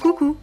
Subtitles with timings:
[0.00, 0.36] Coucou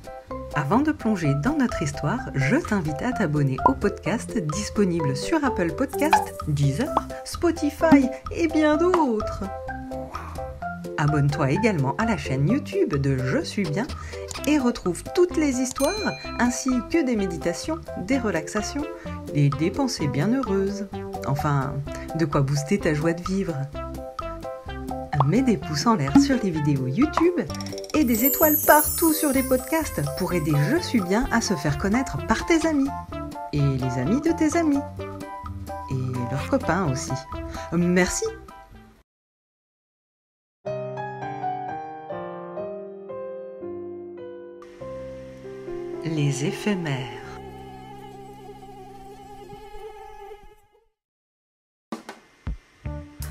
[0.56, 5.74] Avant de plonger dans notre histoire, je t'invite à t'abonner au podcast disponible sur Apple
[5.74, 6.94] Podcast, Deezer,
[7.26, 9.44] Spotify et bien d'autres.
[10.98, 13.88] Abonne-toi également à la chaîne YouTube de Je suis bien
[14.48, 18.86] et retrouve toutes les histoires ainsi que des méditations, des relaxations
[19.34, 20.88] et des pensées bien heureuses.
[21.28, 21.74] Enfin,
[22.16, 23.56] de quoi booster ta joie de vivre.
[25.26, 27.40] Mets des pouces en l'air sur les vidéos YouTube
[27.94, 31.78] et des étoiles partout sur les podcasts pour aider Je suis bien à se faire
[31.78, 32.90] connaître par tes amis
[33.54, 34.82] et les amis de tes amis
[35.92, 37.12] et leurs copains aussi.
[37.72, 38.26] Merci
[46.06, 47.08] Les éphémères.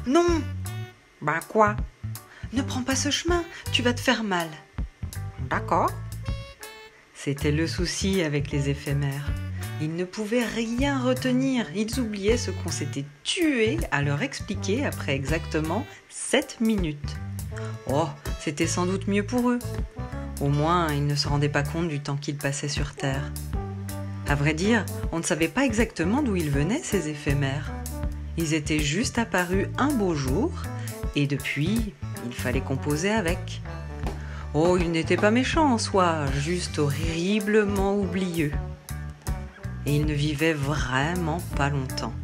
[0.06, 0.42] Non
[1.22, 1.76] Bah quoi?
[2.52, 4.48] Ne prends pas ce chemin, tu vas te faire mal.
[5.48, 5.90] D'accord.
[7.14, 9.30] C'était le souci avec les éphémères.
[9.80, 15.14] Ils ne pouvaient rien retenir, ils oubliaient ce qu'on s'était tué à leur expliquer après
[15.14, 17.16] exactement 7 minutes.
[17.86, 18.08] Oh,
[18.40, 19.60] c'était sans doute mieux pour eux.
[20.40, 23.30] Au moins, ils ne se rendaient pas compte du temps qu'ils passaient sur Terre.
[24.28, 27.70] À vrai dire, on ne savait pas exactement d'où ils venaient, ces éphémères.
[28.36, 30.50] Ils étaient juste apparus un beau jour,
[31.16, 31.94] et depuis,
[32.26, 33.62] il fallait composer avec.
[34.54, 38.52] Oh, ils n'étaient pas méchants en soi, juste horriblement oublieux.
[39.86, 42.14] Et ils ne vivaient vraiment pas longtemps.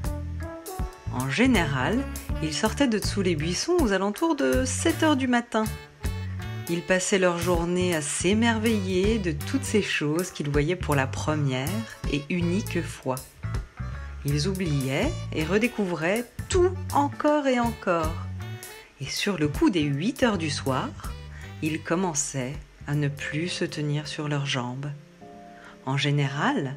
[1.12, 1.98] En général,
[2.42, 5.64] ils sortaient de dessous les buissons aux alentours de 7 heures du matin,
[6.70, 11.68] ils passaient leur journée à s'émerveiller de toutes ces choses qu'ils voyaient pour la première
[12.12, 13.14] et unique fois.
[14.24, 18.14] Ils oubliaient et redécouvraient tout encore et encore.
[19.00, 20.88] Et sur le coup des 8 heures du soir,
[21.62, 22.55] ils commençaient
[22.86, 24.91] à ne plus se tenir sur leurs jambes.
[25.86, 26.75] En général,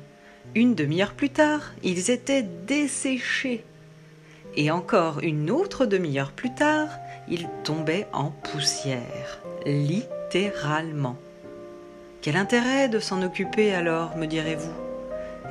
[0.56, 3.64] une demi-heure plus tard, ils étaient desséchés.
[4.56, 6.90] Et encore une autre demi-heure plus tard,
[7.28, 11.18] ils tombaient en poussière littéralement.
[12.22, 14.74] Quel intérêt de s'en occuper alors, me direz-vous?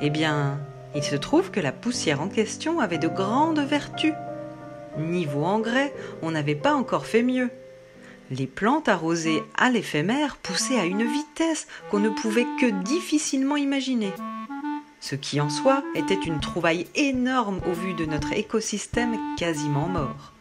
[0.01, 0.59] Eh bien,
[0.95, 4.13] il se trouve que la poussière en question avait de grandes vertus.
[4.97, 7.49] Niveau engrais, on n'avait pas encore fait mieux.
[8.29, 14.11] Les plantes arrosées à l'éphémère poussaient à une vitesse qu'on ne pouvait que difficilement imaginer.
[14.99, 20.33] Ce qui en soi était une trouvaille énorme au vu de notre écosystème quasiment mort.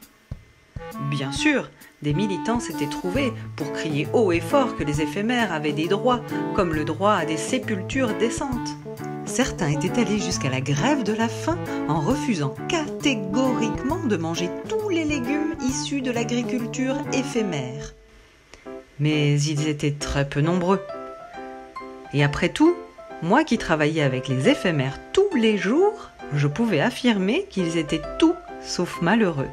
[1.10, 1.70] Bien sûr,
[2.02, 6.20] des militants s'étaient trouvés pour crier haut et fort que les éphémères avaient des droits,
[6.54, 8.76] comme le droit à des sépultures décentes.
[9.30, 11.56] Certains étaient allés jusqu'à la grève de la faim
[11.88, 17.94] en refusant catégoriquement de manger tous les légumes issus de l'agriculture éphémère.
[18.98, 20.80] Mais ils étaient très peu nombreux.
[22.12, 22.74] Et après tout,
[23.22, 28.34] moi qui travaillais avec les éphémères tous les jours, je pouvais affirmer qu'ils étaient tout
[28.60, 29.48] sauf malheureux.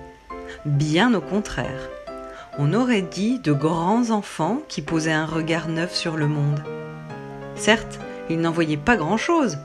[0.65, 1.89] Bien au contraire
[2.57, 6.63] on aurait dit de grands enfants qui posaient un regard neuf sur le monde.
[7.55, 7.99] Certes,
[8.31, 9.59] ils n'en voyaient pas grand-chose,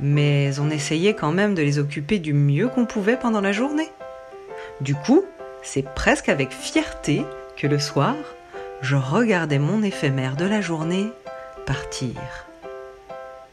[0.00, 3.90] mais on essayait quand même de les occuper du mieux qu'on pouvait pendant la journée.
[4.80, 5.24] Du coup,
[5.62, 7.24] c'est presque avec fierté
[7.56, 8.14] que le soir,
[8.80, 11.10] je regardais mon éphémère de la journée
[11.66, 12.14] partir.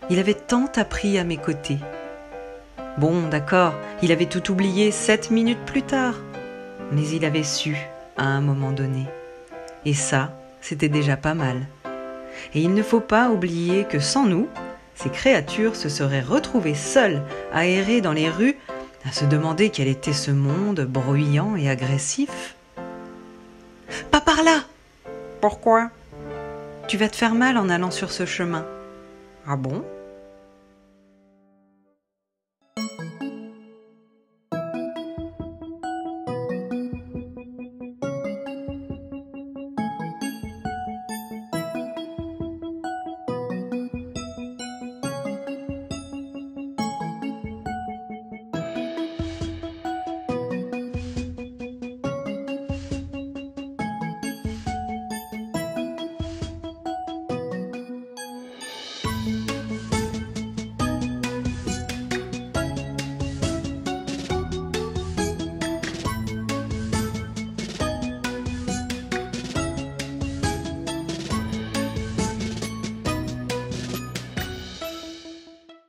[0.09, 1.79] Il avait tant appris à mes côtés.
[2.97, 6.13] Bon, d'accord, il avait tout oublié sept minutes plus tard,
[6.91, 7.75] mais il avait su
[8.17, 9.05] à un moment donné.
[9.83, 11.67] Et ça, c'était déjà pas mal.
[12.53, 14.47] Et il ne faut pas oublier que sans nous,
[14.95, 17.21] ces créatures se seraient retrouvées seules
[17.53, 18.57] à errer dans les rues,
[19.07, 22.55] à se demander quel était ce monde bruyant et agressif.
[24.09, 24.63] Pas par là
[25.41, 25.89] Pourquoi?
[26.87, 28.65] Tu vas te faire mal en allant sur ce chemin.
[29.47, 29.83] Ah bon?